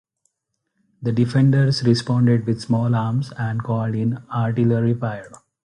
[1.03, 5.31] The defenders responded with small arms and called in artillery fire.